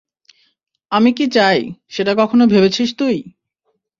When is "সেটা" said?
1.89-2.13